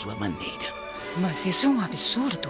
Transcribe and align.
sua 0.00 0.14
maneira. 0.14 0.72
Mas 1.18 1.44
isso 1.44 1.66
é 1.66 1.68
um 1.68 1.80
absurdo. 1.80 2.48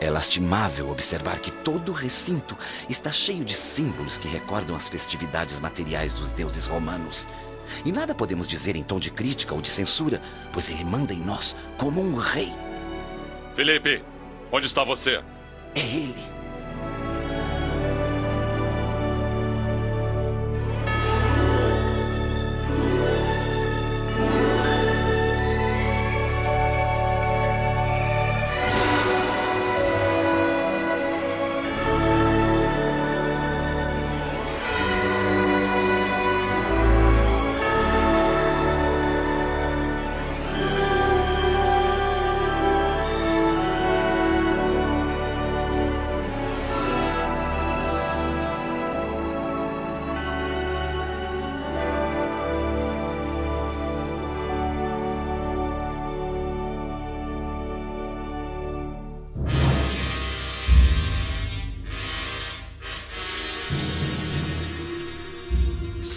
É 0.00 0.10
lastimável 0.10 0.90
observar 0.90 1.38
que 1.38 1.52
todo 1.52 1.90
o 1.90 1.94
recinto 1.94 2.58
está 2.88 3.12
cheio 3.12 3.44
de 3.44 3.54
símbolos 3.54 4.18
que 4.18 4.26
recordam 4.26 4.74
as 4.74 4.88
festividades 4.88 5.60
materiais 5.60 6.14
dos 6.14 6.32
deuses 6.32 6.66
romanos. 6.66 7.28
E 7.84 7.92
nada 7.92 8.12
podemos 8.12 8.48
dizer 8.48 8.74
em 8.74 8.82
tom 8.82 8.98
de 8.98 9.12
crítica 9.12 9.54
ou 9.54 9.62
de 9.62 9.68
censura, 9.68 10.20
pois 10.52 10.68
ele 10.68 10.84
manda 10.84 11.14
em 11.14 11.20
nós 11.20 11.56
como 11.78 12.00
um 12.00 12.16
rei. 12.16 12.52
Felipe, 13.54 14.02
onde 14.50 14.66
está 14.66 14.82
você? 14.82 15.22
É 15.76 15.80
ele. 15.80 16.31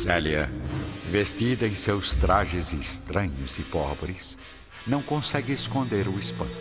Célia, 0.05 0.51
vestida 1.09 1.65
em 1.65 1.73
seus 1.73 2.15
trajes 2.15 2.73
estranhos 2.73 3.57
e 3.57 3.63
pobres, 3.63 4.37
não 4.85 5.01
consegue 5.01 5.51
esconder 5.51 6.07
o 6.07 6.19
espanto. 6.19 6.51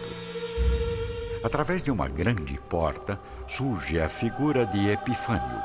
Através 1.42 1.82
de 1.82 1.90
uma 1.90 2.08
grande 2.08 2.58
porta 2.70 3.20
surge 3.46 4.00
a 4.00 4.08
figura 4.08 4.64
de 4.64 4.88
Epifânio, 4.88 5.62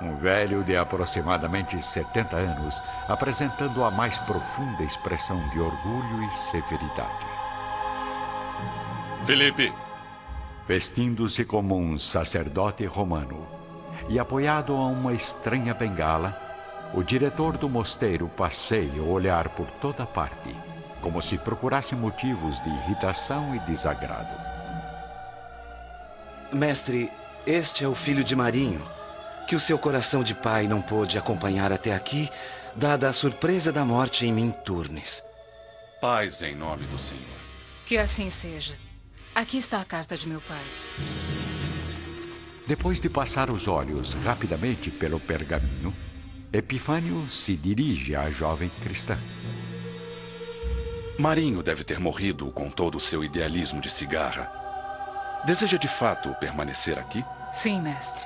um 0.00 0.14
velho 0.18 0.62
de 0.62 0.76
aproximadamente 0.76 1.82
70 1.82 2.36
anos, 2.36 2.80
apresentando 3.08 3.82
a 3.82 3.90
mais 3.90 4.20
profunda 4.20 4.84
expressão 4.84 5.48
de 5.48 5.58
orgulho 5.58 6.22
e 6.22 6.32
severidade. 6.32 7.26
Felipe! 9.24 9.72
Vestindo-se 10.68 11.44
como 11.44 11.76
um 11.76 11.98
sacerdote 11.98 12.86
romano 12.86 13.44
e 14.08 14.16
apoiado 14.16 14.76
a 14.76 14.86
uma 14.86 15.12
estranha 15.12 15.74
bengala, 15.74 16.49
o 16.92 17.02
diretor 17.02 17.56
do 17.56 17.68
mosteiro 17.68 18.28
passeia 18.28 19.02
o 19.02 19.10
olhar 19.10 19.48
por 19.50 19.66
toda 19.80 20.04
parte, 20.04 20.54
como 21.00 21.22
se 21.22 21.38
procurasse 21.38 21.94
motivos 21.94 22.60
de 22.62 22.68
irritação 22.68 23.54
e 23.54 23.60
desagrado. 23.60 24.34
Mestre, 26.52 27.10
este 27.46 27.84
é 27.84 27.88
o 27.88 27.94
filho 27.94 28.24
de 28.24 28.34
Marinho, 28.34 28.82
que 29.46 29.54
o 29.54 29.60
seu 29.60 29.78
coração 29.78 30.22
de 30.22 30.34
pai 30.34 30.66
não 30.66 30.82
pôde 30.82 31.16
acompanhar 31.16 31.72
até 31.72 31.94
aqui, 31.94 32.28
dada 32.74 33.08
a 33.08 33.12
surpresa 33.12 33.72
da 33.72 33.84
morte 33.84 34.26
em 34.26 34.32
Minturnes. 34.32 35.22
Paz 36.00 36.42
em 36.42 36.56
nome 36.56 36.84
do 36.86 36.98
Senhor. 36.98 37.22
Que 37.86 37.98
assim 37.98 38.30
seja. 38.30 38.74
Aqui 39.34 39.58
está 39.58 39.80
a 39.80 39.84
carta 39.84 40.16
de 40.16 40.28
meu 40.28 40.40
pai. 40.40 40.64
Depois 42.66 43.00
de 43.00 43.08
passar 43.08 43.50
os 43.50 43.68
olhos 43.68 44.14
rapidamente 44.14 44.90
pelo 44.90 45.20
pergaminho, 45.20 45.94
Epifânio 46.52 47.28
se 47.30 47.54
dirige 47.54 48.16
à 48.16 48.28
jovem 48.28 48.68
cristã. 48.82 49.16
Marinho 51.16 51.62
deve 51.62 51.84
ter 51.84 52.00
morrido 52.00 52.50
com 52.50 52.68
todo 52.68 52.96
o 52.96 53.00
seu 53.00 53.22
idealismo 53.22 53.80
de 53.80 53.88
cigarra. 53.88 54.50
Deseja 55.46 55.78
de 55.78 55.86
fato 55.86 56.34
permanecer 56.40 56.98
aqui? 56.98 57.24
Sim, 57.52 57.80
mestre. 57.80 58.24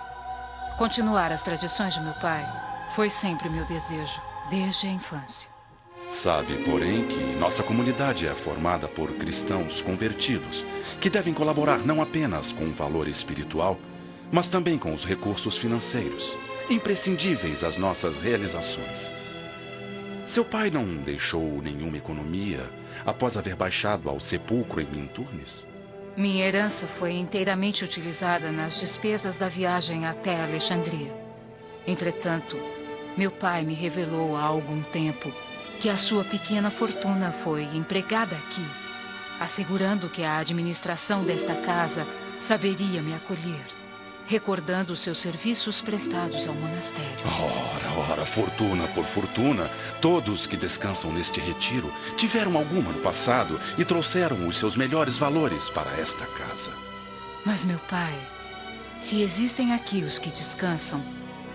Continuar 0.78 1.32
as 1.32 1.42
tradições 1.42 1.92
de 1.92 2.00
meu 2.00 2.14
pai 2.14 2.50
foi 2.94 3.10
sempre 3.10 3.50
meu 3.50 3.66
desejo, 3.66 4.22
desde 4.48 4.86
a 4.86 4.90
infância. 4.90 5.50
Sabe, 6.08 6.64
porém, 6.64 7.06
que 7.06 7.36
nossa 7.36 7.62
comunidade 7.62 8.26
é 8.26 8.34
formada 8.34 8.88
por 8.88 9.12
cristãos 9.16 9.82
convertidos, 9.82 10.64
que 10.98 11.10
devem 11.10 11.34
colaborar 11.34 11.80
não 11.80 12.00
apenas 12.00 12.52
com 12.52 12.64
o 12.64 12.72
valor 12.72 13.06
espiritual, 13.06 13.78
mas 14.32 14.48
também 14.48 14.78
com 14.78 14.94
os 14.94 15.04
recursos 15.04 15.58
financeiros 15.58 16.34
imprescindíveis 16.70 17.62
às 17.62 17.76
nossas 17.76 18.16
realizações. 18.16 19.12
Seu 20.26 20.44
pai 20.44 20.70
não 20.70 20.86
deixou 20.86 21.60
nenhuma 21.62 21.98
economia 21.98 22.70
após 23.04 23.36
haver 23.36 23.54
baixado 23.54 24.08
ao 24.08 24.18
sepulcro 24.18 24.80
em 24.80 24.86
Minturnes? 24.86 25.66
Minha 26.16 26.46
herança 26.46 26.86
foi 26.86 27.12
inteiramente 27.12 27.84
utilizada 27.84 28.50
nas 28.50 28.80
despesas 28.80 29.36
da 29.36 29.48
viagem 29.48 30.06
até 30.06 30.40
Alexandria. 30.40 31.14
Entretanto, 31.86 32.58
meu 33.16 33.30
pai 33.30 33.64
me 33.64 33.74
revelou 33.74 34.34
há 34.36 34.42
algum 34.42 34.82
tempo 34.82 35.30
que 35.80 35.90
a 35.90 35.96
sua 35.96 36.24
pequena 36.24 36.70
fortuna 36.70 37.30
foi 37.30 37.64
empregada 37.64 38.34
aqui, 38.36 38.64
assegurando 39.38 40.08
que 40.08 40.22
a 40.22 40.38
administração 40.38 41.24
desta 41.24 41.56
casa 41.56 42.06
saberia 42.40 43.02
me 43.02 43.12
acolher 43.14 43.83
recordando 44.26 44.96
seus 44.96 45.18
serviços 45.18 45.82
prestados 45.82 46.48
ao 46.48 46.54
monastério. 46.54 47.24
Ora, 47.24 48.12
ora, 48.12 48.26
fortuna 48.26 48.88
por 48.88 49.04
fortuna. 49.04 49.70
Todos 50.00 50.46
que 50.46 50.56
descansam 50.56 51.12
neste 51.12 51.40
retiro 51.40 51.92
tiveram 52.16 52.56
alguma 52.56 52.92
no 52.92 53.00
passado 53.00 53.60
e 53.76 53.84
trouxeram 53.84 54.48
os 54.48 54.58
seus 54.58 54.76
melhores 54.76 55.18
valores 55.18 55.68
para 55.68 55.90
esta 56.00 56.26
casa. 56.26 56.72
Mas, 57.44 57.64
meu 57.64 57.78
pai, 57.78 58.14
se 59.00 59.20
existem 59.20 59.72
aqui 59.74 60.02
os 60.02 60.18
que 60.18 60.30
descansam, 60.30 61.04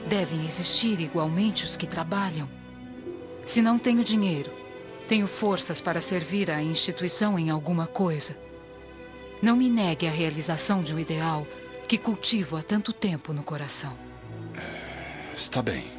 devem 0.07 0.45
existir 0.45 0.99
igualmente 0.99 1.65
os 1.65 1.75
que 1.75 1.87
trabalham. 1.87 2.47
Se 3.45 3.61
não 3.61 3.79
tenho 3.79 4.03
dinheiro, 4.03 4.51
tenho 5.07 5.25
forças 5.25 5.81
para 5.81 5.99
servir 5.99 6.51
à 6.51 6.61
instituição 6.61 7.39
em 7.39 7.49
alguma 7.49 7.87
coisa. 7.87 8.37
Não 9.41 9.55
me 9.55 9.67
negue 9.69 10.05
a 10.05 10.11
realização 10.11 10.83
de 10.83 10.93
um 10.93 10.99
ideal 10.99 11.47
que 11.89 11.97
cultivo 11.97 12.55
há 12.55 12.61
tanto 12.61 12.93
tempo 12.93 13.33
no 13.33 13.41
coração. 13.41 13.97
Está 15.35 15.59
bem. 15.59 15.91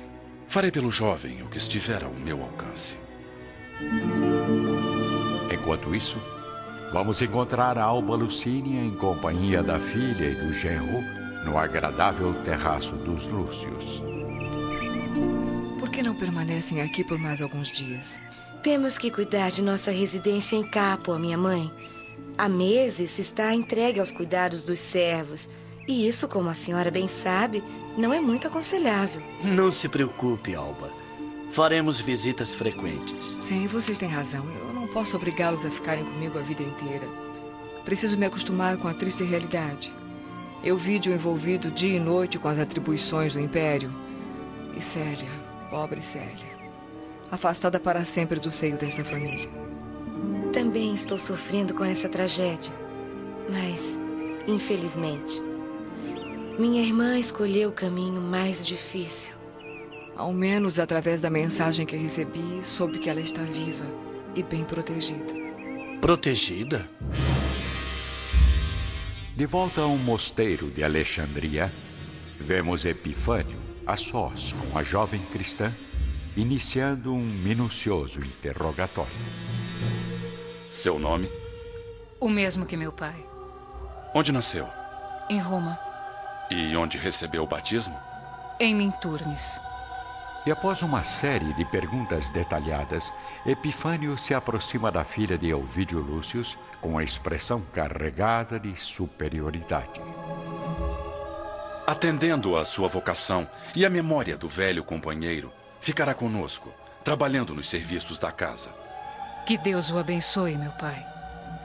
Farei 0.46 0.70
pelo 0.70 0.88
jovem 0.88 1.42
o 1.42 1.48
que 1.48 1.58
estiver 1.58 2.04
ao 2.04 2.12
meu 2.12 2.40
alcance. 2.42 2.96
Enquanto 5.52 5.92
isso, 5.92 6.22
vamos 6.92 7.20
encontrar 7.20 7.76
a 7.76 7.82
Alba 7.82 8.14
Lucínia 8.14 8.80
em 8.80 8.94
companhia 8.94 9.64
da 9.64 9.80
filha 9.80 10.26
e 10.26 10.36
do 10.36 10.52
genro 10.52 11.02
no 11.44 11.58
agradável 11.58 12.34
terraço 12.44 12.94
dos 12.94 13.26
Lúcios. 13.26 14.00
Por 15.80 15.90
que 15.90 16.04
não 16.04 16.14
permanecem 16.14 16.82
aqui 16.82 17.02
por 17.02 17.18
mais 17.18 17.42
alguns 17.42 17.68
dias? 17.68 18.20
Temos 18.62 18.96
que 18.96 19.10
cuidar 19.10 19.50
de 19.50 19.60
nossa 19.60 19.90
residência 19.90 20.54
em 20.54 20.62
Capua, 20.62 21.18
minha 21.18 21.36
mãe. 21.36 21.68
Há 22.38 22.48
meses 22.48 23.18
está 23.18 23.52
entregue 23.52 23.98
aos 23.98 24.12
cuidados 24.12 24.64
dos 24.64 24.78
servos 24.78 25.48
e 25.90 26.06
isso, 26.06 26.28
como 26.28 26.48
a 26.48 26.54
senhora 26.54 26.88
bem 26.88 27.08
sabe, 27.08 27.64
não 27.98 28.14
é 28.14 28.20
muito 28.20 28.46
aconselhável. 28.46 29.20
Não 29.42 29.72
se 29.72 29.88
preocupe, 29.88 30.54
Alba. 30.54 30.88
Faremos 31.50 32.00
visitas 32.00 32.54
frequentes. 32.54 33.36
Sim, 33.40 33.66
vocês 33.66 33.98
têm 33.98 34.08
razão. 34.08 34.46
Eu 34.68 34.72
não 34.72 34.86
posso 34.86 35.16
obrigá-los 35.16 35.64
a 35.64 35.70
ficarem 35.70 36.04
comigo 36.04 36.38
a 36.38 36.42
vida 36.42 36.62
inteira. 36.62 37.08
Preciso 37.84 38.16
me 38.16 38.24
acostumar 38.24 38.76
com 38.76 38.86
a 38.86 38.94
triste 38.94 39.24
realidade. 39.24 39.92
Eu 40.62 40.76
vídeo 40.76 41.12
envolvido 41.12 41.72
dia 41.72 41.96
e 41.96 41.98
noite 41.98 42.38
com 42.38 42.46
as 42.46 42.60
atribuições 42.60 43.32
do 43.32 43.40
Império. 43.40 43.90
E 44.76 44.80
Célia, 44.80 45.28
pobre 45.70 46.02
Célia, 46.02 46.52
afastada 47.32 47.80
para 47.80 48.04
sempre 48.04 48.38
do 48.38 48.52
seio 48.52 48.76
desta 48.76 49.04
família. 49.04 49.50
Também 50.52 50.94
estou 50.94 51.18
sofrendo 51.18 51.74
com 51.74 51.84
essa 51.84 52.08
tragédia. 52.08 52.72
Mas, 53.48 53.98
infelizmente, 54.46 55.49
minha 56.58 56.82
irmã 56.82 57.18
escolheu 57.18 57.70
o 57.70 57.72
caminho 57.72 58.20
mais 58.20 58.64
difícil. 58.64 59.34
Ao 60.16 60.32
menos 60.32 60.78
através 60.78 61.20
da 61.20 61.30
mensagem 61.30 61.86
que 61.86 61.96
recebi, 61.96 62.60
soube 62.62 62.98
que 62.98 63.08
ela 63.08 63.20
está 63.20 63.42
viva 63.42 63.84
e 64.34 64.42
bem 64.42 64.64
protegida. 64.64 65.32
Protegida? 66.00 66.88
De 69.34 69.46
volta 69.46 69.80
ao 69.80 69.96
mosteiro 69.96 70.70
de 70.70 70.84
Alexandria, 70.84 71.72
vemos 72.38 72.84
Epifânio 72.84 73.58
a 73.86 73.96
sós 73.96 74.52
com 74.52 74.78
a 74.78 74.82
jovem 74.82 75.20
cristã 75.32 75.72
iniciando 76.36 77.12
um 77.12 77.24
minucioso 77.24 78.20
interrogatório. 78.20 79.10
Seu 80.70 80.98
nome? 80.98 81.30
O 82.20 82.28
mesmo 82.28 82.66
que 82.66 82.76
meu 82.76 82.92
pai. 82.92 83.26
Onde 84.14 84.30
nasceu? 84.30 84.68
Em 85.28 85.38
Roma. 85.38 85.89
E 86.50 86.76
onde 86.76 86.98
recebeu 86.98 87.44
o 87.44 87.46
batismo? 87.46 87.96
Em 88.58 88.74
Minturnes. 88.74 89.60
E 90.44 90.50
após 90.50 90.82
uma 90.82 91.04
série 91.04 91.52
de 91.54 91.64
perguntas 91.64 92.30
detalhadas, 92.30 93.12
Epifânio 93.46 94.16
se 94.16 94.34
aproxima 94.34 94.90
da 94.90 95.04
filha 95.04 95.36
de 95.36 95.50
Elvídio 95.50 96.00
Lúcius 96.00 96.58
com 96.80 96.98
a 96.98 97.04
expressão 97.04 97.60
carregada 97.60 98.58
de 98.58 98.74
superioridade. 98.74 100.00
Atendendo 101.86 102.56
à 102.56 102.64
sua 102.64 102.88
vocação 102.88 103.48
e 103.76 103.84
à 103.84 103.90
memória 103.90 104.36
do 104.36 104.48
velho 104.48 104.82
companheiro, 104.82 105.52
ficará 105.80 106.14
conosco, 106.14 106.72
trabalhando 107.04 107.54
nos 107.54 107.68
serviços 107.68 108.18
da 108.18 108.32
casa. 108.32 108.74
Que 109.46 109.58
Deus 109.58 109.90
o 109.90 109.98
abençoe, 109.98 110.56
meu 110.56 110.72
pai. 110.72 111.04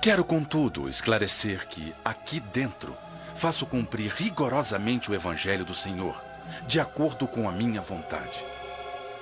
Quero, 0.02 0.24
contudo, 0.24 0.90
esclarecer 0.90 1.68
que, 1.68 1.94
aqui 2.04 2.40
dentro, 2.40 2.96
faço 3.36 3.66
cumprir 3.66 4.12
rigorosamente 4.12 5.12
o 5.12 5.16
Evangelho 5.16 5.66
do 5.66 5.76
Senhor, 5.76 6.24
de 6.68 6.80
acordo 6.80 7.28
com 7.28 7.48
a 7.50 7.52
minha 7.52 7.82
vontade. 7.82 8.44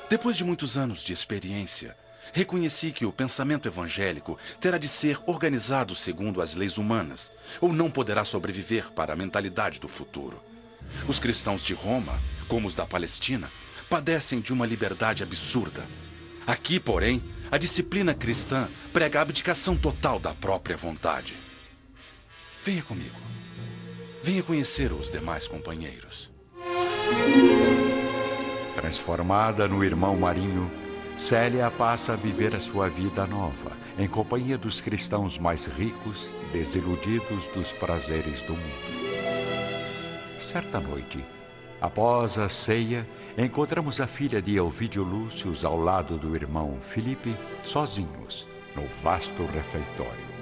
Depois 0.10 0.38
de 0.38 0.44
muitos 0.44 0.78
anos 0.78 1.02
de 1.04 1.12
experiência, 1.12 1.98
reconheci 2.32 2.92
que 2.92 3.06
o 3.06 3.12
pensamento 3.12 3.68
evangélico 3.68 4.38
terá 4.60 4.78
de 4.78 4.88
ser 4.88 5.20
organizado 5.26 5.96
segundo 5.96 6.42
as 6.42 6.54
leis 6.54 6.78
humanas, 6.78 7.32
ou 7.60 7.74
não 7.74 7.90
poderá 7.90 8.24
sobreviver 8.24 8.92
para 8.92 9.14
a 9.14 9.16
mentalidade 9.16 9.80
do 9.80 9.88
futuro. 9.88 10.42
Os 11.08 11.20
cristãos 11.20 11.64
de 11.64 11.74
Roma, 11.74 12.14
como 12.48 12.68
os 12.68 12.76
da 12.76 12.86
Palestina, 12.86 13.50
padecem 13.90 14.40
de 14.40 14.54
uma 14.54 14.66
liberdade 14.66 15.24
absurda. 15.24 15.86
Aqui, 16.46 16.80
porém, 16.80 17.24
a 17.52 17.58
disciplina 17.58 18.14
cristã 18.14 18.68
prega 18.92 19.20
a 19.20 19.22
abdicação 19.22 19.76
total 19.76 20.20
da 20.20 20.34
própria 20.34 20.78
vontade. 20.78 21.36
Venha 22.64 22.82
comigo. 22.84 23.23
Venha 24.24 24.42
conhecer 24.42 24.94
os 24.94 25.12
demais 25.12 25.50
companheiros. 25.50 26.32
Transformada 28.74 29.68
no 29.68 29.84
irmão 29.84 30.16
Marinho, 30.16 30.72
Célia 31.14 31.70
passa 31.70 32.14
a 32.14 32.16
viver 32.16 32.56
a 32.56 32.60
sua 32.62 32.88
vida 32.88 33.28
nova, 33.28 33.74
em 34.00 34.08
companhia 34.08 34.58
dos 34.58 34.80
cristãos 34.80 35.38
mais 35.38 35.66
ricos, 35.66 36.30
desiludidos 36.54 37.50
dos 37.50 37.74
prazeres 37.74 38.40
do 38.44 38.54
mundo. 38.54 40.40
Certa 40.40 40.80
noite, 40.80 41.24
após 41.82 42.40
a 42.40 42.48
ceia, 42.48 43.06
encontramos 43.38 44.00
a 44.00 44.08
filha 44.08 44.42
de 44.42 44.56
Elvídio 44.56 45.04
Lúcius 45.04 45.66
ao 45.66 45.78
lado 45.78 46.18
do 46.18 46.34
irmão 46.34 46.78
Felipe, 46.82 47.36
sozinhos, 47.62 48.48
no 48.74 48.88
vasto 49.04 49.46
refeitório. 49.48 50.34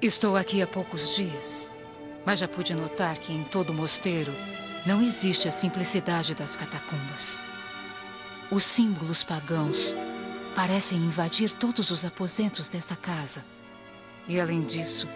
Estou 0.00 0.36
aqui 0.36 0.62
há 0.62 0.66
poucos 0.66 1.16
dias, 1.16 1.68
mas 2.28 2.40
já 2.40 2.46
pude 2.46 2.74
notar 2.74 3.16
que 3.16 3.32
em 3.32 3.42
todo 3.42 3.72
mosteiro 3.72 4.34
não 4.84 5.00
existe 5.00 5.48
a 5.48 5.50
simplicidade 5.50 6.34
das 6.34 6.56
catacumbas. 6.56 7.40
Os 8.50 8.64
símbolos 8.64 9.24
pagãos 9.24 9.96
parecem 10.54 10.98
invadir 10.98 11.50
todos 11.52 11.90
os 11.90 12.04
aposentos 12.04 12.68
desta 12.68 12.94
casa. 12.94 13.42
E 14.28 14.38
além 14.38 14.60
disso, 14.60 15.08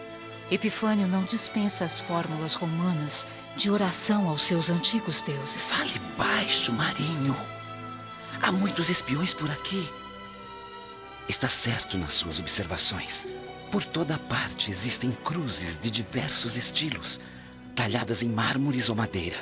Epifânio 0.51 1.07
não 1.07 1.23
dispensa 1.25 1.85
as 1.85 2.01
fórmulas 2.01 2.55
romanas 2.55 3.29
de 3.59 3.71
oração 3.71 4.27
aos 4.31 4.45
seus 4.45 4.71
antigos 4.71 5.21
deuses. 5.21 5.75
Fale 5.75 6.01
baixo, 6.17 6.73
Marinho. 6.73 7.37
Há 8.41 8.51
muitos 8.51 8.89
espiões 8.89 9.35
por 9.35 9.51
aqui. 9.51 9.87
Está 11.29 11.47
certo 11.47 11.99
nas 11.99 12.15
suas 12.15 12.39
observações. 12.39 13.27
Por 13.73 13.87
toda 13.87 14.19
parte 14.19 14.71
existem 14.71 15.11
cruzes 15.11 15.79
de 15.79 15.91
diversos 15.91 16.59
estilos, 16.59 17.19
talhadas 17.75 18.23
em 18.23 18.29
mármores 18.29 18.91
ou 18.91 18.95
madeira. 18.95 19.39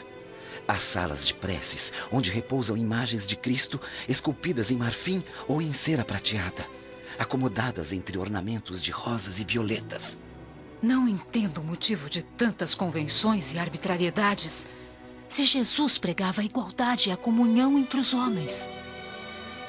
Há 0.68 0.76
salas 0.76 1.26
de 1.26 1.34
preces, 1.34 1.92
onde 2.12 2.30
repousam 2.30 2.76
imagens 2.76 3.26
de 3.26 3.34
Cristo 3.34 3.80
esculpidas 4.08 4.70
em 4.70 4.76
marfim 4.76 5.24
ou 5.48 5.60
em 5.60 5.72
cera 5.72 6.04
prateada, 6.04 6.64
acomodadas 7.18 7.92
entre 7.92 8.16
ornamentos 8.18 8.80
de 8.80 8.92
rosas 8.92 9.40
e 9.40 9.44
violetas. 9.44 10.16
Não 10.80 11.08
entendo 11.08 11.60
o 11.60 11.64
motivo 11.64 12.08
de 12.08 12.22
tantas 12.22 12.72
convenções 12.72 13.52
e 13.52 13.58
arbitrariedades 13.58 14.70
se 15.28 15.44
Jesus 15.44 15.98
pregava 15.98 16.40
a 16.40 16.44
igualdade 16.44 17.08
e 17.08 17.12
a 17.12 17.16
comunhão 17.16 17.76
entre 17.76 17.98
os 17.98 18.14
homens. 18.14 18.68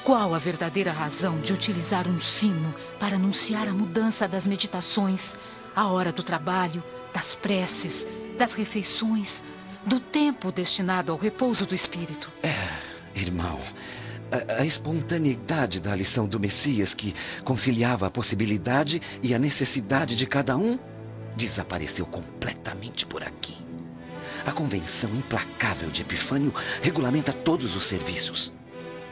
Qual 0.04 0.34
a 0.34 0.38
verdadeira 0.38 0.90
razão 0.90 1.40
de 1.40 1.52
utilizar 1.52 2.08
um 2.08 2.20
sino 2.20 2.74
para 2.98 3.14
anunciar 3.14 3.68
a 3.68 3.72
mudança 3.72 4.26
das 4.26 4.48
meditações, 4.48 5.36
a 5.76 5.86
hora 5.86 6.12
do 6.12 6.24
trabalho, 6.24 6.82
das 7.14 7.36
preces, 7.36 8.08
das 8.36 8.54
refeições, 8.54 9.44
do 9.86 10.00
tempo 10.00 10.50
destinado 10.50 11.12
ao 11.12 11.18
repouso 11.18 11.64
do 11.64 11.74
espírito. 11.74 12.32
É, 12.42 12.52
irmão. 13.14 13.60
A, 14.32 14.62
a, 14.62 14.66
espontaneidade 14.66 15.80
da 15.80 15.94
lição 15.94 16.26
do 16.26 16.40
Messias, 16.40 16.94
que 16.94 17.14
conciliava 17.44 18.06
a 18.06 18.10
possibilidade 18.10 19.00
e 19.22 19.32
a 19.34 19.38
necessidade 19.38 20.16
de 20.16 20.26
cada 20.26 20.56
um, 20.56 20.80
desapareceu 21.36 22.06
completamente 22.06 23.06
por 23.06 23.22
aqui. 23.22 23.56
A 24.44 24.50
convenção 24.50 25.14
implacável 25.14 25.90
de 25.90 26.02
Epifânio 26.02 26.52
regulamenta 26.80 27.32
todos 27.32 27.76
os 27.76 27.84
serviços. 27.84 28.52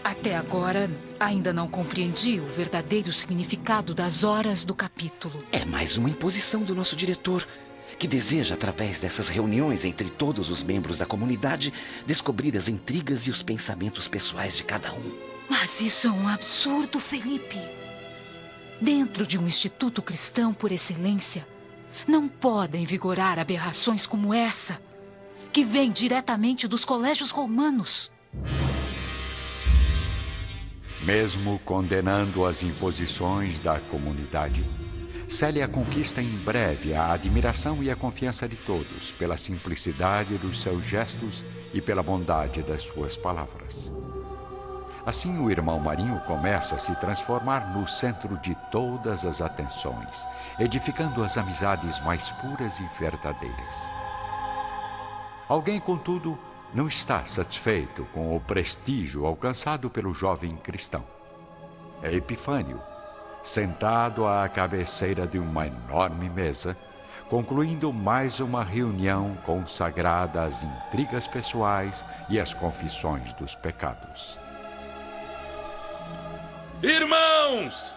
Até 0.02 0.37
agora, 0.37 0.91
ainda 1.19 1.52
não 1.52 1.69
compreendi 1.69 2.41
o 2.41 2.49
verdadeiro 2.49 3.12
significado 3.12 3.94
das 3.94 4.25
horas 4.25 4.64
do 4.64 4.75
capítulo. 4.75 5.38
É 5.52 5.64
mais 5.64 5.97
uma 5.97 6.08
imposição 6.08 6.62
do 6.62 6.75
nosso 6.75 6.97
diretor 6.97 7.47
que 7.99 8.08
deseja, 8.08 8.55
através 8.55 9.00
dessas 9.00 9.29
reuniões 9.29 9.85
entre 9.85 10.08
todos 10.08 10.49
os 10.49 10.62
membros 10.62 10.97
da 10.97 11.05
comunidade, 11.05 11.73
descobrir 12.06 12.56
as 12.56 12.67
intrigas 12.67 13.26
e 13.26 13.31
os 13.31 13.43
pensamentos 13.43 14.08
pessoais 14.08 14.56
de 14.56 14.64
cada 14.64 14.93
um. 14.94 15.19
Mas 15.50 15.81
isso 15.81 16.06
é 16.06 16.11
um 16.11 16.29
absurdo, 16.29 16.99
Felipe. 16.99 17.58
Dentro 18.81 19.27
de 19.27 19.36
um 19.36 19.46
instituto 19.46 20.01
cristão 20.01 20.55
por 20.55 20.72
excelência, 20.72 21.46
não 22.06 22.27
podem 22.27 22.86
vigorar 22.86 23.39
aberrações 23.39 24.06
como 24.06 24.32
essa, 24.32 24.81
que 25.53 25.65
vem 25.65 25.91
diretamente 25.91 26.67
dos 26.67 26.84
colégios 26.84 27.31
romanos. 27.31 28.10
Mesmo 31.12 31.58
condenando 31.64 32.46
as 32.46 32.62
imposições 32.62 33.58
da 33.58 33.81
comunidade, 33.81 34.64
Célia 35.29 35.67
conquista 35.67 36.22
em 36.22 36.31
breve 36.44 36.94
a 36.94 37.10
admiração 37.10 37.82
e 37.82 37.90
a 37.90 37.96
confiança 37.96 38.48
de 38.48 38.55
todos 38.55 39.10
pela 39.19 39.36
simplicidade 39.36 40.38
dos 40.38 40.62
seus 40.62 40.84
gestos 40.84 41.44
e 41.74 41.81
pela 41.81 42.00
bondade 42.00 42.62
das 42.62 42.84
suas 42.84 43.17
palavras. 43.17 43.93
Assim, 45.05 45.36
o 45.40 45.50
irmão 45.50 45.81
Marinho 45.81 46.20
começa 46.29 46.76
a 46.76 46.79
se 46.79 46.94
transformar 47.00 47.76
no 47.76 47.88
centro 47.88 48.38
de 48.38 48.56
todas 48.70 49.26
as 49.26 49.43
atenções, 49.43 50.29
edificando 50.60 51.24
as 51.24 51.36
amizades 51.36 51.98
mais 52.05 52.31
puras 52.31 52.79
e 52.79 52.88
verdadeiras. 53.00 53.90
Alguém, 55.48 55.81
contudo, 55.81 56.38
não 56.72 56.86
está 56.86 57.24
satisfeito 57.24 58.05
com 58.12 58.34
o 58.34 58.41
prestígio 58.41 59.27
alcançado 59.27 59.91
pelo 59.91 60.15
jovem 60.15 60.56
cristão. 60.56 61.05
É 62.03 62.15
Epifânio, 62.15 62.81
sentado 63.43 64.27
à 64.27 64.48
cabeceira 64.48 65.27
de 65.27 65.39
uma 65.39 65.67
enorme 65.67 66.29
mesa, 66.29 66.77
concluindo 67.29 67.93
mais 67.93 68.41
uma 68.41 68.65
reunião 68.65 69.36
consagrada 69.44 70.43
às 70.43 70.62
intrigas 70.62 71.29
pessoais 71.29 72.05
e 72.29 72.41
às 72.41 72.55
confissões 72.55 73.32
dos 73.34 73.55
pecados. 73.55 74.39
Irmãos, 76.82 77.94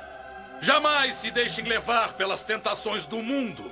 jamais 0.60 1.16
se 1.16 1.32
deixem 1.32 1.66
levar 1.66 2.14
pelas 2.14 2.44
tentações 2.44 3.06
do 3.06 3.24
mundo, 3.24 3.64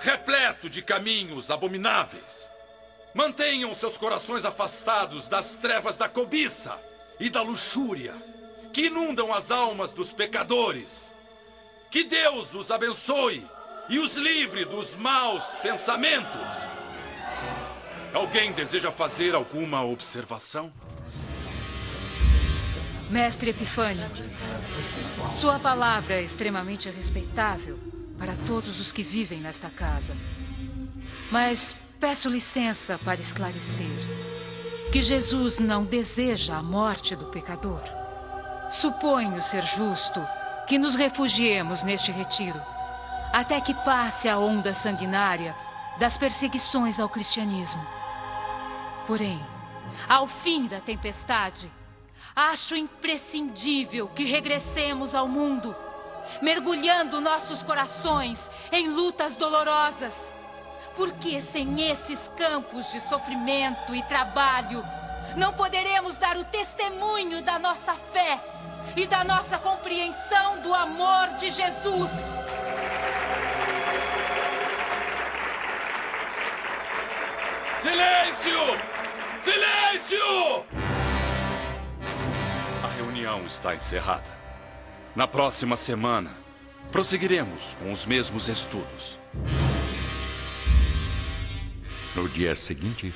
repleto 0.00 0.70
de 0.70 0.82
caminhos 0.82 1.50
abomináveis. 1.50 2.49
Mantenham 3.14 3.74
seus 3.74 3.96
corações 3.96 4.44
afastados 4.44 5.28
das 5.28 5.54
trevas 5.54 5.96
da 5.96 6.08
cobiça 6.08 6.78
e 7.18 7.28
da 7.28 7.42
luxúria 7.42 8.14
que 8.72 8.86
inundam 8.86 9.32
as 9.32 9.50
almas 9.50 9.92
dos 9.92 10.12
pecadores. 10.12 11.12
Que 11.90 12.04
Deus 12.04 12.54
os 12.54 12.70
abençoe 12.70 13.44
e 13.88 13.98
os 13.98 14.16
livre 14.16 14.64
dos 14.64 14.94
maus 14.94 15.44
pensamentos. 15.56 16.68
Alguém 18.14 18.52
deseja 18.52 18.92
fazer 18.92 19.34
alguma 19.34 19.84
observação? 19.84 20.72
Mestre 23.08 23.50
Epifânio, 23.50 24.08
sua 25.34 25.58
palavra 25.58 26.14
é 26.14 26.22
extremamente 26.22 26.88
respeitável 26.88 27.76
para 28.16 28.36
todos 28.46 28.78
os 28.78 28.92
que 28.92 29.02
vivem 29.02 29.40
nesta 29.40 29.68
casa. 29.68 30.16
Mas 31.30 31.74
peço 32.00 32.30
licença 32.30 32.98
para 33.04 33.20
esclarecer. 33.20 33.86
que 34.90 35.02
Jesus 35.02 35.60
não 35.60 35.84
deseja 35.84 36.56
a 36.56 36.62
morte 36.62 37.14
do 37.14 37.26
pecador. 37.26 37.80
Suponho 38.68 39.40
ser 39.40 39.62
justo 39.62 40.20
que 40.66 40.78
nos 40.80 40.96
refugiemos 40.96 41.84
neste 41.84 42.10
retiro, 42.10 42.60
até 43.32 43.60
que 43.60 43.72
passe 43.72 44.28
a 44.28 44.36
onda 44.36 44.74
sanguinária 44.74 45.54
das 46.00 46.18
perseguições 46.18 46.98
ao 46.98 47.08
cristianismo. 47.08 47.86
Porém, 49.06 49.40
ao 50.08 50.26
fim 50.26 50.66
da 50.66 50.80
tempestade, 50.80 51.70
acho 52.34 52.74
imprescindível 52.74 54.08
que 54.08 54.24
regressemos 54.24 55.14
ao 55.14 55.28
mundo, 55.28 55.76
mergulhando 56.42 57.20
nossos 57.20 57.62
corações 57.62 58.50
em 58.72 58.88
lutas 58.88 59.36
dolorosas. 59.36 60.34
Porque 60.96 61.40
sem 61.40 61.90
esses 61.90 62.28
campos 62.36 62.90
de 62.92 63.00
sofrimento 63.00 63.94
e 63.94 64.02
trabalho, 64.02 64.84
não 65.36 65.52
poderemos 65.52 66.16
dar 66.16 66.36
o 66.36 66.44
testemunho 66.44 67.42
da 67.42 67.58
nossa 67.58 67.94
fé 68.12 68.40
e 68.96 69.06
da 69.06 69.22
nossa 69.24 69.58
compreensão 69.58 70.60
do 70.60 70.74
amor 70.74 71.28
de 71.38 71.50
Jesus. 71.50 72.10
Silêncio! 77.78 78.60
Silêncio! 79.40 80.66
A 82.84 82.88
reunião 82.96 83.46
está 83.46 83.74
encerrada. 83.74 84.38
Na 85.16 85.26
próxima 85.26 85.76
semana, 85.76 86.30
prosseguiremos 86.92 87.74
com 87.80 87.90
os 87.92 88.04
mesmos 88.04 88.48
estudos. 88.48 89.18
No 92.14 92.28
dia 92.28 92.54
seguinte, 92.54 93.12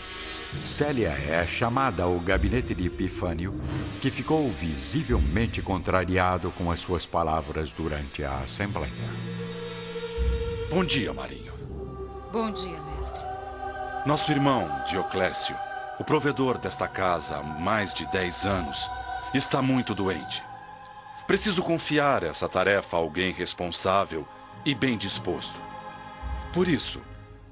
Célia 0.62 1.08
é 1.10 1.44
chamada 1.46 2.04
ao 2.04 2.18
gabinete 2.20 2.74
de 2.74 2.86
Epifânio, 2.86 3.60
que 4.00 4.10
ficou 4.10 4.48
visivelmente 4.50 5.60
contrariado 5.60 6.50
com 6.52 6.70
as 6.70 6.78
suas 6.78 7.04
palavras 7.04 7.72
durante 7.72 8.22
a 8.22 8.38
assembleia. 8.38 8.92
Bom 10.70 10.84
dia, 10.84 11.12
Marinho. 11.12 11.52
Bom 12.32 12.50
dia, 12.52 12.80
mestre. 12.82 13.20
Nosso 14.06 14.30
irmão, 14.30 14.84
Dioclésio, 14.88 15.56
o 15.98 16.04
provedor 16.04 16.58
desta 16.58 16.86
casa 16.86 17.36
há 17.36 17.42
mais 17.42 17.92
de 17.92 18.06
10 18.10 18.44
anos, 18.44 18.90
está 19.32 19.60
muito 19.60 19.94
doente. 19.94 20.42
Preciso 21.26 21.62
confiar 21.62 22.22
essa 22.22 22.48
tarefa 22.48 22.96
a 22.96 23.00
alguém 23.00 23.32
responsável 23.32 24.26
e 24.64 24.74
bem 24.74 24.96
disposto. 24.96 25.60
Por 26.52 26.68
isso, 26.68 27.00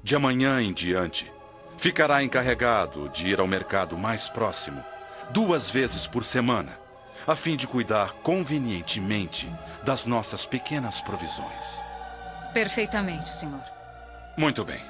de 0.03 0.17
amanhã 0.17 0.61
em 0.61 0.73
diante, 0.73 1.31
ficará 1.77 2.21
encarregado 2.21 3.07
de 3.09 3.27
ir 3.27 3.39
ao 3.39 3.47
mercado 3.47 3.97
mais 3.97 4.27
próximo, 4.27 4.83
duas 5.29 5.69
vezes 5.69 6.05
por 6.05 6.25
semana, 6.25 6.77
a 7.25 7.37
fim 7.37 7.55
de 7.55 7.65
cuidar 7.65 8.11
convenientemente 8.21 9.49
das 9.81 10.05
nossas 10.05 10.45
pequenas 10.45 10.99
provisões. 10.99 11.81
Perfeitamente, 12.53 13.29
senhor. 13.29 13.63
Muito 14.37 14.65
bem. 14.65 14.81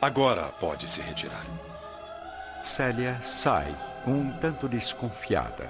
Agora 0.00 0.42
pode 0.60 0.90
se 0.90 1.00
retirar. 1.00 1.46
Célia 2.62 3.18
sai, 3.22 3.74
um 4.06 4.30
tanto 4.30 4.68
desconfiada, 4.68 5.66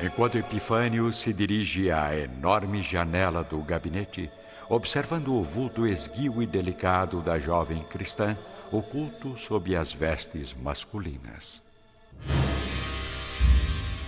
enquanto 0.00 0.38
Epifânio 0.38 1.12
se 1.12 1.32
dirige 1.32 1.90
à 1.90 2.16
enorme 2.16 2.84
janela 2.84 3.42
do 3.42 3.58
gabinete, 3.62 4.30
observando 4.72 5.34
o 5.34 5.42
vulto 5.42 5.86
esguio 5.86 6.42
e 6.42 6.46
delicado 6.46 7.20
da 7.20 7.38
jovem 7.38 7.82
cristã 7.82 8.34
oculto 8.70 9.36
sob 9.36 9.76
as 9.76 9.92
vestes 9.92 10.54
masculinas. 10.54 11.62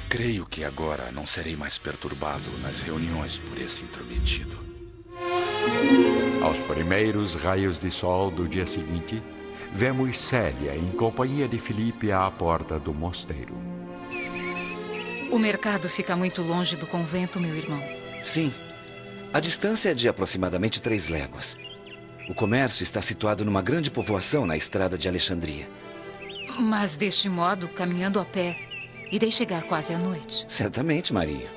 Creio 0.08 0.46
que 0.46 0.64
agora 0.64 1.12
não 1.12 1.26
serei 1.26 1.54
mais 1.54 1.76
perturbado 1.76 2.50
nas 2.62 2.80
reuniões 2.80 3.38
por 3.38 3.58
esse 3.58 3.82
intrometido. 3.82 4.56
Aos 6.42 6.58
primeiros 6.60 7.34
raios 7.34 7.78
de 7.78 7.90
sol 7.90 8.30
do 8.30 8.48
dia 8.48 8.64
seguinte, 8.64 9.22
vemos 9.70 10.16
Célia 10.16 10.74
em 10.74 10.90
companhia 10.92 11.46
de 11.46 11.58
Felipe 11.58 12.10
à 12.10 12.30
porta 12.30 12.78
do 12.78 12.94
mosteiro. 12.94 13.54
O 15.30 15.38
mercado 15.38 15.90
fica 15.90 16.16
muito 16.16 16.40
longe 16.40 16.74
do 16.74 16.86
convento, 16.86 17.38
meu 17.38 17.54
irmão. 17.54 17.82
Sim. 18.22 18.50
A 19.34 19.40
distância 19.40 19.90
é 19.90 19.94
de 19.94 20.08
aproximadamente 20.08 20.80
três 20.80 21.08
léguas. 21.08 21.56
O 22.28 22.34
comércio 22.34 22.84
está 22.84 23.02
situado 23.02 23.44
numa 23.44 23.60
grande 23.60 23.90
povoação 23.90 24.46
na 24.46 24.56
estrada 24.56 24.96
de 24.96 25.08
Alexandria. 25.08 25.68
Mas 26.60 26.94
deste 26.94 27.28
modo, 27.28 27.66
caminhando 27.66 28.20
a 28.20 28.24
pé, 28.24 28.56
irei 29.10 29.32
chegar 29.32 29.64
quase 29.64 29.92
à 29.92 29.98
noite. 29.98 30.44
Certamente, 30.46 31.12
Maria. 31.12 31.50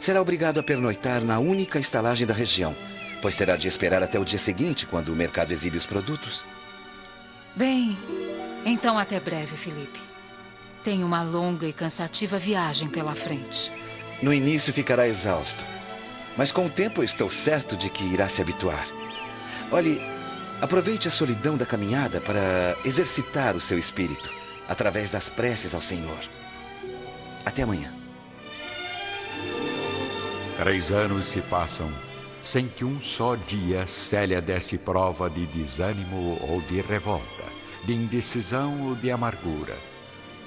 Será 0.00 0.22
obrigado 0.22 0.58
a 0.58 0.62
pernoitar 0.62 1.22
na 1.22 1.38
única 1.38 1.78
estalagem 1.78 2.26
da 2.26 2.32
região, 2.32 2.74
pois 3.20 3.36
terá 3.36 3.58
de 3.58 3.68
esperar 3.68 4.02
até 4.02 4.18
o 4.18 4.24
dia 4.24 4.38
seguinte, 4.38 4.86
quando 4.86 5.10
o 5.10 5.16
mercado 5.16 5.52
exibe 5.52 5.76
os 5.76 5.84
produtos. 5.84 6.46
Bem, 7.54 7.94
então 8.64 8.98
até 8.98 9.20
breve, 9.20 9.54
Felipe. 9.54 10.00
Tenho 10.82 11.04
uma 11.04 11.22
longa 11.22 11.66
e 11.66 11.74
cansativa 11.74 12.38
viagem 12.38 12.88
pela 12.88 13.14
frente. 13.14 13.70
No 14.22 14.32
início 14.32 14.72
ficará 14.72 15.06
exausto, 15.06 15.62
mas 16.36 16.52
com 16.52 16.66
o 16.66 16.70
tempo 16.70 17.00
eu 17.00 17.04
estou 17.04 17.30
certo 17.30 17.76
de 17.76 17.88
que 17.88 18.04
irá 18.04 18.28
se 18.28 18.42
habituar. 18.42 18.86
Olhe, 19.70 20.00
aproveite 20.60 21.08
a 21.08 21.10
solidão 21.10 21.56
da 21.56 21.66
caminhada 21.66 22.20
para 22.20 22.76
exercitar 22.84 23.56
o 23.56 23.60
seu 23.60 23.78
espírito 23.78 24.30
através 24.68 25.10
das 25.10 25.28
preces 25.28 25.74
ao 25.74 25.80
Senhor. 25.80 26.20
Até 27.44 27.62
amanhã. 27.62 27.92
Três 30.56 30.90
anos 30.90 31.26
se 31.26 31.40
passam 31.42 31.92
sem 32.42 32.68
que 32.68 32.84
um 32.84 33.00
só 33.00 33.34
dia 33.34 33.86
Célia 33.86 34.40
desse 34.40 34.78
prova 34.78 35.28
de 35.28 35.46
desânimo 35.46 36.38
ou 36.48 36.60
de 36.62 36.80
revolta, 36.80 37.44
de 37.84 37.92
indecisão 37.92 38.88
ou 38.88 38.94
de 38.94 39.10
amargura, 39.10 39.76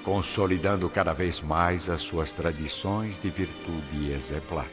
consolidando 0.04 0.90
cada 0.90 1.14
vez 1.14 1.42
mais 1.42 1.90
as 1.90 2.02
suas 2.02 2.32
tradições 2.32 3.20
de 3.20 3.30
virtude 3.30 4.12
exemplar. 4.12 4.68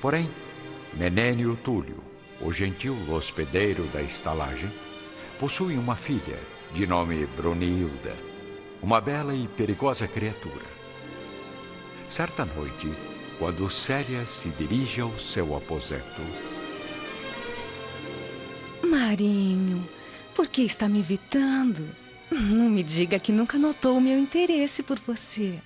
Porém, 0.00 0.30
Menênio 0.94 1.56
Túlio, 1.56 2.02
o 2.40 2.52
gentil 2.52 2.96
hospedeiro 3.10 3.84
da 3.88 4.02
estalagem, 4.02 4.72
possui 5.38 5.76
uma 5.76 5.96
filha 5.96 6.38
de 6.72 6.86
nome 6.86 7.26
Brunilda, 7.26 8.16
uma 8.82 9.00
bela 9.00 9.34
e 9.34 9.46
perigosa 9.46 10.08
criatura. 10.08 10.64
Certa 12.08 12.44
noite, 12.44 12.92
quando 13.38 13.70
Célia 13.70 14.26
se 14.26 14.48
dirige 14.50 15.00
ao 15.00 15.18
seu 15.18 15.56
aposento. 15.56 16.22
Marinho, 18.82 19.88
por 20.34 20.46
que 20.46 20.62
está 20.62 20.88
me 20.88 21.00
evitando? 21.00 21.88
Não 22.30 22.70
me 22.70 22.82
diga 22.82 23.18
que 23.18 23.32
nunca 23.32 23.58
notou 23.58 23.96
o 23.96 24.00
meu 24.00 24.18
interesse 24.18 24.82
por 24.82 24.98
você. 24.98 25.58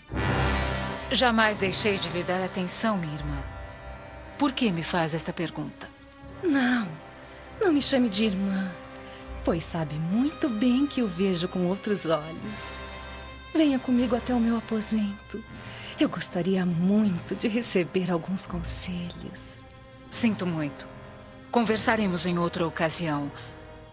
Jamais 1.10 1.58
deixei 1.58 1.98
de 1.98 2.08
lhe 2.10 2.24
dar 2.24 2.42
atenção, 2.42 2.98
minha 2.98 3.14
irmã. 3.14 3.53
Por 4.38 4.52
que 4.52 4.70
me 4.72 4.82
faz 4.82 5.14
esta 5.14 5.32
pergunta? 5.32 5.88
Não, 6.42 6.88
não 7.60 7.72
me 7.72 7.80
chame 7.80 8.08
de 8.08 8.24
irmã, 8.24 8.70
pois 9.44 9.64
sabe 9.64 9.94
muito 9.94 10.48
bem 10.48 10.86
que 10.86 11.00
eu 11.00 11.06
vejo 11.06 11.48
com 11.48 11.66
outros 11.66 12.06
olhos. 12.06 12.76
Venha 13.54 13.78
comigo 13.78 14.16
até 14.16 14.34
o 14.34 14.40
meu 14.40 14.56
aposento. 14.56 15.42
Eu 15.98 16.08
gostaria 16.08 16.66
muito 16.66 17.36
de 17.36 17.46
receber 17.46 18.10
alguns 18.10 18.44
conselhos. 18.44 19.60
Sinto 20.10 20.44
muito. 20.44 20.88
Conversaremos 21.52 22.26
em 22.26 22.36
outra 22.36 22.66
ocasião. 22.66 23.30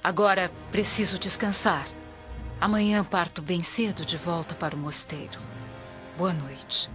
Agora 0.04 0.52
preciso 0.72 1.20
descansar. 1.20 1.88
Amanhã 2.60 3.04
parto 3.04 3.42
bem 3.42 3.62
cedo 3.62 4.04
de 4.04 4.18
volta 4.18 4.56
para 4.56 4.76
o 4.76 4.80
mosteiro. 4.80 5.40
Boa 6.18 6.34
noite. 6.34 6.90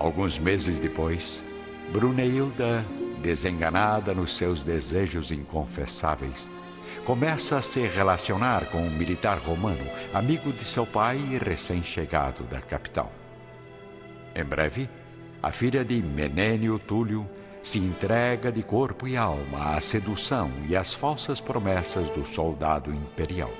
Alguns 0.00 0.38
meses 0.38 0.80
depois, 0.80 1.44
Bruneilda, 1.92 2.82
desenganada 3.20 4.14
nos 4.14 4.34
seus 4.34 4.64
desejos 4.64 5.30
inconfessáveis, 5.30 6.50
começa 7.04 7.58
a 7.58 7.62
se 7.62 7.80
relacionar 7.86 8.64
com 8.70 8.78
um 8.78 8.90
militar 8.90 9.36
romano, 9.36 9.84
amigo 10.14 10.54
de 10.54 10.64
seu 10.64 10.86
pai 10.86 11.18
e 11.18 11.36
recém-chegado 11.36 12.44
da 12.44 12.62
capital. 12.62 13.12
Em 14.34 14.42
breve, 14.42 14.88
a 15.42 15.52
filha 15.52 15.84
de 15.84 16.00
Menênio 16.00 16.78
Túlio 16.78 17.28
se 17.62 17.78
entrega 17.78 18.50
de 18.50 18.62
corpo 18.62 19.06
e 19.06 19.18
alma 19.18 19.76
à 19.76 19.80
sedução 19.82 20.50
e 20.66 20.74
às 20.74 20.94
falsas 20.94 21.42
promessas 21.42 22.08
do 22.08 22.24
soldado 22.24 22.90
imperial. 22.90 23.52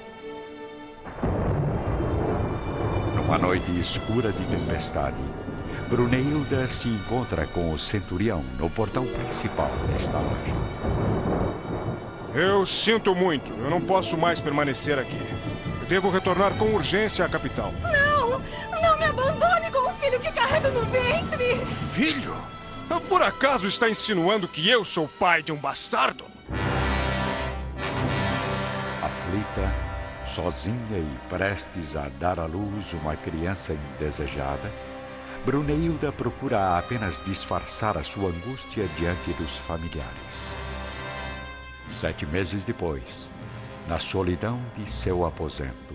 Numa 3.15 3.37
noite 3.37 3.79
escura 3.79 4.33
de 4.33 4.45
tempestade, 4.47 5.21
Bruneilda 5.89 6.69
se 6.69 6.89
encontra 6.89 7.47
com 7.47 7.73
o 7.73 7.79
centurião 7.79 8.45
no 8.59 8.69
portão 8.71 9.07
principal 9.07 9.71
da 9.89 9.97
estalagem. 9.97 10.55
Eu 12.35 12.65
sinto 12.65 13.15
muito. 13.15 13.51
Eu 13.51 13.71
não 13.71 13.81
posso 13.81 14.17
mais 14.17 14.41
permanecer 14.41 14.99
aqui. 14.99 15.21
devo 15.89 16.11
retornar 16.11 16.55
com 16.55 16.67
urgência 16.67 17.25
à 17.25 17.29
capital. 17.29 17.73
Não! 17.83 18.31
Não 18.81 18.99
me 18.99 19.05
abandone 19.05 19.71
com 19.73 19.91
o 19.91 19.95
filho 19.95 20.21
que 20.21 20.31
carrego 20.31 20.69
no 20.69 20.85
ventre! 20.87 21.67
Filho? 21.93 22.37
Por 23.09 23.23
acaso 23.23 23.67
está 23.67 23.89
insinuando 23.91 24.47
que 24.47 24.69
eu 24.69 24.85
sou 24.85 25.09
pai 25.09 25.43
de 25.43 25.51
um 25.51 25.57
bastardo? 25.57 26.25
Aflita, 29.03 29.75
sozinha 30.25 30.99
e 30.99 31.19
prestes 31.29 31.97
a 31.97 32.09
dar 32.21 32.39
à 32.39 32.47
luz 32.47 32.93
uma 32.93 33.17
criança 33.17 33.73
indesejada, 33.75 34.71
Bruneilda 35.45 36.13
procura 36.13 36.77
apenas 36.77 37.19
disfarçar 37.25 37.97
a 37.97 38.03
sua 38.03 38.29
angústia 38.29 38.87
diante 38.99 39.33
dos 39.33 39.57
familiares. 39.59 40.57
Sete 41.89 42.27
meses 42.27 42.63
depois, 42.63 43.31
na 43.89 43.99
solidão 43.99 44.61
de 44.77 44.89
seu 44.89 45.25
aposento. 45.25 45.95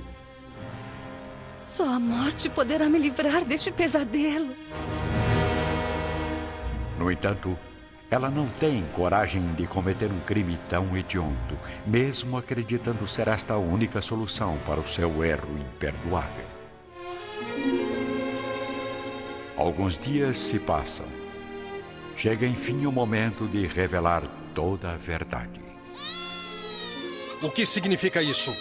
Só 1.62 1.88
a 1.88 2.00
morte 2.00 2.50
poderá 2.50 2.90
me 2.90 2.98
livrar 2.98 3.46
deste 3.46 3.72
pesadelo. 3.72 4.56
No 6.98 7.12
entanto, 7.12 7.56
ela 8.10 8.30
não 8.32 8.48
tem 8.48 8.84
coragem 8.94 9.46
de 9.54 9.68
cometer 9.68 10.12
um 10.12 10.20
crime 10.22 10.60
tão 10.68 10.98
hediondo, 10.98 11.58
mesmo 11.86 12.38
acreditando 12.38 13.08
ser 13.08 13.28
esta 13.28 13.54
a 13.54 13.58
única 13.58 14.02
solução 14.02 14.58
para 14.66 14.80
o 14.80 14.88
seu 14.88 15.24
erro 15.24 15.56
imperdoável. 15.60 16.65
Alguns 19.58 19.98
dias 19.98 20.38
se 20.38 20.60
passam. 20.60 21.06
Chega 22.16 22.46
enfim 22.46 22.86
o 22.86 22.92
momento 22.92 23.48
de 23.48 23.66
revelar 23.68 24.24
toda 24.54 24.92
a 24.92 24.98
verdade. 24.98 25.62
O 27.42 27.50
que 27.50 27.66
significa 27.66 28.22
isso? 28.22 28.56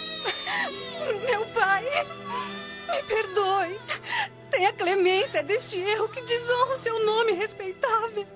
Meu 1.29 1.47
pai, 1.47 1.85
me 2.91 3.03
perdoe. 3.05 3.79
Tenha 4.51 4.73
clemência 4.73 5.43
deste 5.43 5.79
erro 5.79 6.09
que 6.09 6.21
desonra 6.23 6.75
o 6.75 6.79
seu 6.79 7.05
nome 7.05 7.33
respeitável. 7.33 8.27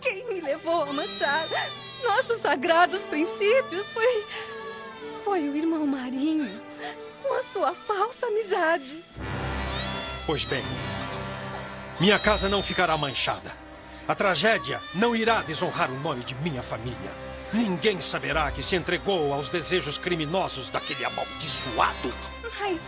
Quem 0.00 0.26
me 0.32 0.40
levou 0.40 0.82
a 0.82 0.92
manchar 0.92 1.48
nossos 2.02 2.38
sagrados 2.38 3.04
princípios 3.04 3.90
foi. 3.90 4.24
foi 5.24 5.48
o 5.48 5.56
irmão 5.56 5.86
Marinho, 5.86 6.60
com 7.22 7.34
a 7.34 7.42
sua 7.42 7.74
falsa 7.74 8.26
amizade. 8.26 9.04
Pois 10.26 10.44
bem, 10.44 10.64
minha 11.98 12.18
casa 12.18 12.48
não 12.48 12.62
ficará 12.62 12.96
manchada. 12.96 13.52
A 14.06 14.14
tragédia 14.14 14.80
não 14.94 15.16
irá 15.16 15.42
desonrar 15.42 15.90
o 15.90 15.98
nome 16.00 16.22
de 16.24 16.34
minha 16.36 16.62
família. 16.62 17.10
Ninguém 17.52 18.00
saberá 18.00 18.50
que 18.50 18.62
se 18.62 18.76
entregou 18.76 19.32
aos 19.32 19.48
desejos 19.48 19.96
criminosos 19.96 20.68
daquele 20.68 21.04
amaldiçoado. 21.04 22.14
Mas. 22.60 22.80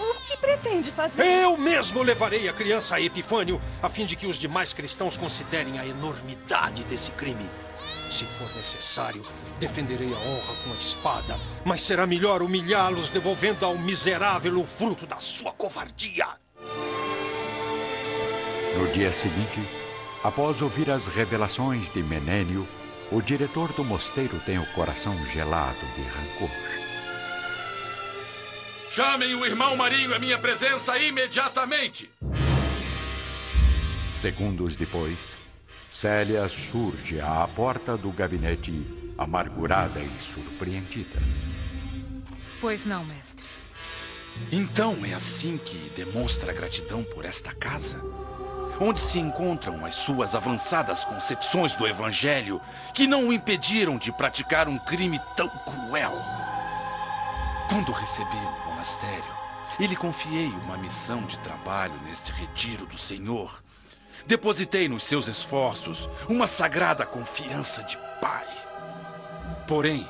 O 0.00 0.14
que 0.26 0.36
pretende 0.36 0.90
fazer? 0.90 1.24
Eu 1.24 1.56
mesmo 1.56 2.02
levarei 2.02 2.48
a 2.48 2.52
criança 2.52 2.96
a 2.96 3.00
Epifânio, 3.00 3.60
a 3.82 3.88
fim 3.88 4.04
de 4.04 4.16
que 4.16 4.26
os 4.26 4.38
demais 4.38 4.74
cristãos 4.74 5.16
considerem 5.16 5.78
a 5.78 5.86
enormidade 5.86 6.84
desse 6.84 7.10
crime. 7.12 7.48
Se 8.10 8.24
for 8.24 8.54
necessário, 8.54 9.22
defenderei 9.58 10.12
a 10.12 10.18
honra 10.18 10.54
com 10.64 10.72
a 10.72 10.76
espada, 10.76 11.38
mas 11.64 11.80
será 11.80 12.06
melhor 12.06 12.42
humilhá-los, 12.42 13.08
devolvendo 13.08 13.64
ao 13.64 13.76
miserável 13.76 14.60
o 14.60 14.66
fruto 14.66 15.06
da 15.06 15.18
sua 15.20 15.52
covardia. 15.52 16.26
No 18.78 18.86
dia 18.92 19.10
seguinte, 19.10 19.58
após 20.22 20.62
ouvir 20.62 20.88
as 20.88 21.08
revelações 21.08 21.90
de 21.90 22.00
Menênio, 22.00 22.66
o 23.10 23.20
diretor 23.20 23.72
do 23.72 23.82
mosteiro 23.82 24.38
tem 24.46 24.56
o 24.56 24.66
coração 24.72 25.16
gelado 25.26 25.84
de 25.96 26.02
rancor. 26.02 26.56
Chamem 28.88 29.34
o 29.34 29.44
irmão 29.44 29.74
Marinho 29.74 30.14
à 30.14 30.20
minha 30.20 30.38
presença 30.38 30.96
imediatamente! 30.96 32.08
Segundos 34.14 34.76
depois, 34.76 35.36
Célia 35.88 36.48
surge 36.48 37.20
à 37.20 37.48
porta 37.48 37.96
do 37.96 38.12
gabinete, 38.12 38.86
amargurada 39.18 39.98
e 39.98 40.22
surpreendida. 40.22 41.18
Pois 42.60 42.86
não, 42.86 43.04
mestre. 43.04 43.44
Então 44.52 45.04
é 45.04 45.14
assim 45.14 45.58
que 45.58 45.90
demonstra 45.96 46.52
gratidão 46.52 47.02
por 47.02 47.24
esta 47.24 47.52
casa? 47.52 48.00
Onde 48.80 49.00
se 49.00 49.18
encontram 49.18 49.84
as 49.84 49.94
suas 49.94 50.34
avançadas 50.34 51.04
concepções 51.04 51.74
do 51.74 51.86
Evangelho 51.86 52.60
que 52.94 53.06
não 53.06 53.28
o 53.28 53.32
impediram 53.32 53.98
de 53.98 54.12
praticar 54.12 54.68
um 54.68 54.78
crime 54.78 55.20
tão 55.36 55.48
cruel. 55.48 56.14
Quando 57.68 57.92
recebi 57.92 58.36
o 58.36 58.70
monastério 58.70 59.38
e 59.78 59.86
lhe 59.86 59.96
confiei 59.96 60.48
uma 60.64 60.78
missão 60.78 61.22
de 61.22 61.38
trabalho 61.40 61.94
neste 62.06 62.32
retiro 62.32 62.86
do 62.86 62.96
Senhor, 62.96 63.62
depositei 64.26 64.88
nos 64.88 65.04
seus 65.04 65.28
esforços 65.28 66.08
uma 66.28 66.46
sagrada 66.46 67.04
confiança 67.04 67.82
de 67.82 67.98
pai. 68.20 68.46
Porém, 69.66 70.08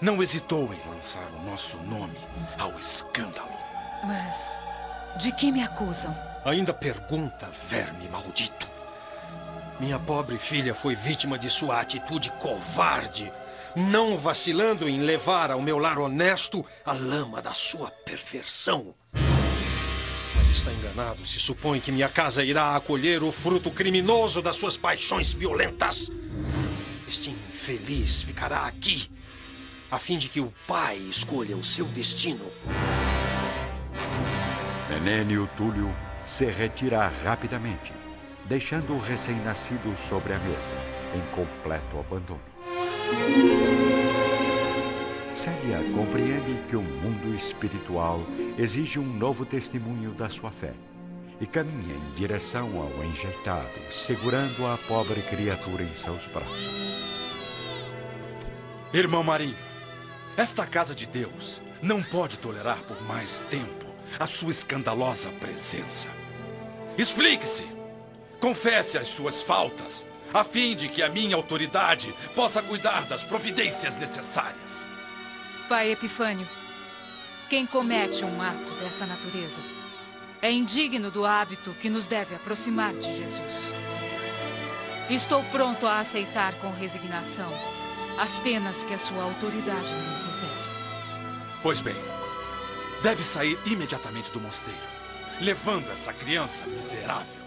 não 0.00 0.22
hesitou 0.22 0.72
em 0.72 0.90
lançar 0.90 1.26
o 1.32 1.50
nosso 1.50 1.76
nome 1.78 2.18
ao 2.58 2.78
escândalo. 2.78 3.52
Mas 4.04 4.56
de 5.16 5.32
que 5.32 5.52
me 5.52 5.62
acusam? 5.62 6.31
Ainda 6.44 6.74
pergunta, 6.74 7.48
verme 7.70 8.08
maldito. 8.08 8.68
Minha 9.78 9.96
pobre 9.98 10.38
filha 10.38 10.74
foi 10.74 10.96
vítima 10.96 11.38
de 11.38 11.48
sua 11.48 11.80
atitude 11.80 12.30
covarde, 12.32 13.32
não 13.76 14.18
vacilando 14.18 14.88
em 14.88 15.00
levar 15.00 15.52
ao 15.52 15.62
meu 15.62 15.78
lar 15.78 15.98
honesto 15.98 16.64
a 16.84 16.92
lama 16.92 17.40
da 17.40 17.54
sua 17.54 17.90
perversão. 17.90 18.92
Mas 20.36 20.48
está 20.48 20.72
enganado 20.72 21.24
se 21.24 21.38
supõe 21.38 21.78
que 21.78 21.92
minha 21.92 22.08
casa 22.08 22.44
irá 22.44 22.74
acolher 22.74 23.22
o 23.22 23.30
fruto 23.30 23.70
criminoso 23.70 24.42
das 24.42 24.56
suas 24.56 24.76
paixões 24.76 25.32
violentas. 25.32 26.10
Este 27.06 27.30
infeliz 27.30 28.22
ficará 28.22 28.66
aqui, 28.66 29.08
a 29.88 29.98
fim 29.98 30.18
de 30.18 30.28
que 30.28 30.40
o 30.40 30.52
pai 30.66 30.96
escolha 30.96 31.56
o 31.56 31.62
seu 31.62 31.84
destino. 31.84 32.50
Menênio 34.90 35.48
Túlio 35.56 35.94
se 36.24 36.44
retira 36.46 37.10
rapidamente, 37.24 37.92
deixando 38.44 38.94
o 38.94 39.00
recém-nascido 39.00 39.96
sobre 39.96 40.32
a 40.32 40.38
mesa, 40.38 40.76
em 41.14 41.34
completo 41.34 41.98
abandono. 41.98 42.40
Célia 45.34 45.78
compreende 45.94 46.54
que 46.68 46.76
o 46.76 46.82
mundo 46.82 47.34
espiritual 47.34 48.20
exige 48.58 48.98
um 48.98 49.06
novo 49.06 49.44
testemunho 49.44 50.12
da 50.12 50.28
sua 50.28 50.50
fé 50.50 50.74
e 51.40 51.46
caminha 51.46 51.96
em 51.96 52.14
direção 52.14 52.70
ao 52.80 53.04
enjeitado, 53.04 53.68
segurando 53.90 54.66
a 54.66 54.78
pobre 54.86 55.20
criatura 55.22 55.82
em 55.82 55.94
seus 55.96 56.24
braços. 56.26 56.70
Irmão 58.92 59.24
Marinho, 59.24 59.56
esta 60.36 60.66
casa 60.66 60.94
de 60.94 61.06
Deus 61.06 61.60
não 61.82 62.02
pode 62.02 62.38
tolerar 62.38 62.78
por 62.82 63.02
mais 63.04 63.40
tempo 63.50 63.91
a 64.18 64.26
sua 64.26 64.50
escandalosa 64.50 65.30
presença. 65.32 66.08
Explique-se. 66.96 67.70
Confesse 68.40 68.98
as 68.98 69.08
suas 69.08 69.42
faltas, 69.42 70.06
a 70.34 70.42
fim 70.42 70.74
de 70.74 70.88
que 70.88 71.02
a 71.02 71.08
minha 71.08 71.36
autoridade 71.36 72.14
possa 72.34 72.62
cuidar 72.62 73.04
das 73.06 73.22
providências 73.22 73.96
necessárias. 73.96 74.86
Pai 75.68 75.92
Epifânio, 75.92 76.48
quem 77.48 77.64
comete 77.66 78.24
um 78.24 78.42
ato 78.42 78.72
dessa 78.80 79.06
natureza 79.06 79.62
é 80.40 80.50
indigno 80.50 81.10
do 81.10 81.24
hábito 81.24 81.72
que 81.80 81.88
nos 81.88 82.06
deve 82.06 82.34
aproximar 82.34 82.92
de 82.94 83.16
Jesus. 83.16 83.72
Estou 85.08 85.44
pronto 85.44 85.86
a 85.86 86.00
aceitar 86.00 86.54
com 86.54 86.70
resignação 86.72 87.50
as 88.18 88.38
penas 88.38 88.84
que 88.84 88.94
a 88.94 88.98
sua 88.98 89.22
autoridade 89.22 89.92
me 89.94 90.14
impuser. 90.14 90.48
Pois 91.62 91.80
bem, 91.80 91.94
deve 93.02 93.22
sair 93.24 93.58
imediatamente 93.66 94.30
do 94.30 94.40
mosteiro, 94.40 94.80
levando 95.40 95.90
essa 95.90 96.12
criança 96.12 96.64
miserável. 96.66 97.42